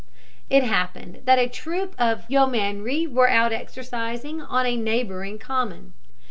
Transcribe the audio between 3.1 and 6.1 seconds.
out exercising on a neighbouring common.